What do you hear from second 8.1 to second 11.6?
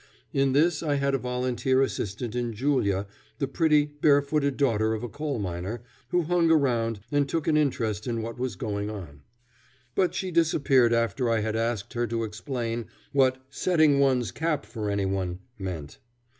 what was going on. But she disappeared after I had